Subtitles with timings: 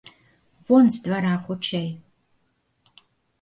[0.69, 1.85] Вон з двара хутчэй!